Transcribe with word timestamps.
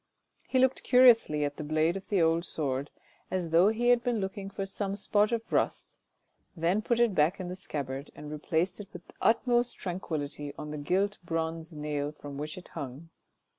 He 0.47 0.57
looked 0.57 0.81
curiously 0.81 1.45
at 1.45 1.57
the 1.57 1.63
blade 1.63 1.95
of 1.95 2.09
the 2.09 2.23
old 2.23 2.43
sword 2.43 2.89
as 3.29 3.51
though 3.51 3.67
he 3.67 3.89
had 3.89 4.01
been 4.03 4.19
looking 4.19 4.49
for 4.49 4.65
some 4.65 4.95
spot 4.95 5.31
of 5.31 5.51
rust, 5.53 6.01
then 6.57 6.81
put 6.81 6.99
it 6.99 7.13
back 7.13 7.39
in 7.39 7.49
the 7.49 7.55
scabbard 7.55 8.09
and 8.15 8.31
replaced 8.31 8.79
it 8.79 8.87
with 8.93 9.07
the 9.09 9.13
utmost 9.21 9.77
tranquillity 9.77 10.55
on 10.57 10.71
the 10.71 10.79
gilt 10.79 11.19
bronze 11.23 11.73
nail 11.73 12.11
from 12.11 12.39
which 12.39 12.57
it 12.57 12.69
hung. 12.69 13.09